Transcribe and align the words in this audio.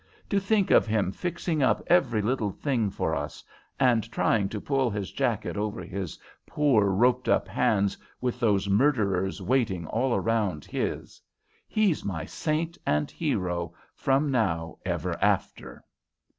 To 0.31 0.39
think 0.39 0.71
of 0.71 0.87
him 0.87 1.11
fixing 1.11 1.61
up 1.61 1.83
every 1.85 2.23
little 2.23 2.49
thing 2.49 2.89
for 2.89 3.13
us, 3.13 3.43
and 3.79 4.11
trying 4.11 4.49
to 4.49 4.59
pull 4.59 4.89
his 4.89 5.11
jacket 5.11 5.55
over 5.55 5.83
his 5.83 6.17
poor 6.47 6.89
roped 6.89 7.29
up 7.29 7.47
hands, 7.47 7.95
with 8.19 8.39
those 8.39 8.67
murderers 8.67 9.43
waiting 9.43 9.85
all 9.85 10.19
round 10.19 10.65
his. 10.65 11.21
He's 11.67 12.03
my 12.03 12.25
saint 12.25 12.79
and 12.83 13.11
hero 13.11 13.75
from 13.93 14.31
now 14.31 14.79
ever 14.83 15.23
after." 15.23 15.83